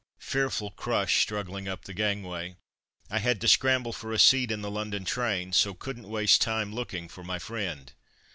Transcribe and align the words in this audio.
Fearful 0.17 0.71
crush 0.71 1.21
struggling 1.21 1.67
up 1.67 1.83
the 1.85 1.93
gangway. 1.93 2.55
I 3.11 3.19
had 3.19 3.39
to 3.41 3.47
scramble 3.47 3.93
for 3.93 4.11
a 4.11 4.17
seat 4.17 4.49
in 4.49 4.63
the 4.63 4.71
London 4.71 5.05
train, 5.05 5.53
so 5.53 5.75
couldn't 5.75 6.09
waste 6.09 6.41
time 6.41 6.73
looking 6.73 7.07
for 7.07 7.23
my 7.23 7.37
friend. 7.37 7.93